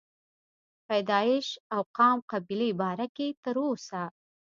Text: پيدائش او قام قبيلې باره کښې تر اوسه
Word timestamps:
پيدائش 0.87 1.47
او 1.75 1.81
قام 1.97 2.17
قبيلې 2.31 2.69
باره 2.81 3.07
کښې 3.15 3.27
تر 3.43 3.55
اوسه 3.67 4.03